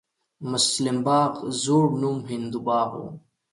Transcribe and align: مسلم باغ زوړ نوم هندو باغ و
مسلم 0.51 0.97
باغ 1.07 1.33
زوړ 1.61 1.85
نوم 2.01 2.17
هندو 2.29 2.59
باغ 2.67 2.91
و 3.01 3.05